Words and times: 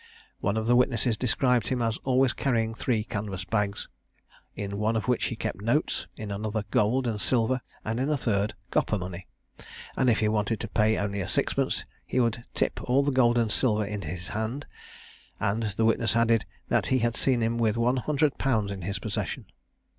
One 0.39 0.57
of 0.57 0.65
the 0.65 0.75
witnesses 0.75 1.15
described 1.15 1.67
him 1.67 1.79
as 1.79 1.95
always 2.03 2.33
carrying 2.33 2.73
three 2.73 3.03
canvas 3.03 3.45
bags, 3.45 3.87
in 4.55 4.79
one 4.79 4.95
of 4.95 5.07
which 5.07 5.25
he 5.25 5.35
kept 5.35 5.61
notes, 5.61 6.07
in 6.17 6.31
another 6.31 6.63
gold 6.71 7.05
and 7.05 7.21
silver, 7.21 7.61
and 7.85 7.99
in 7.99 8.09
a 8.09 8.17
third 8.17 8.55
copper 8.71 8.97
money; 8.97 9.27
and 9.95 10.09
if 10.09 10.17
he 10.17 10.27
wanted 10.27 10.59
to 10.61 10.67
pay 10.67 10.97
only 10.97 11.21
a 11.21 11.27
sixpence, 11.27 11.85
he 12.03 12.19
would 12.19 12.43
tip 12.55 12.81
all 12.89 13.03
the 13.03 13.11
gold 13.11 13.37
and 13.37 13.51
silver 13.51 13.85
into 13.85 14.07
his 14.07 14.29
hand; 14.29 14.65
and 15.39 15.61
the 15.77 15.85
witness 15.85 16.15
added, 16.15 16.45
that 16.67 16.87
he 16.87 16.97
had 16.97 17.15
seen 17.15 17.41
him 17.41 17.59
with 17.59 17.75
100_l._ 17.75 18.71
in 18.71 18.81
his 18.81 18.97
possession. 18.97 19.45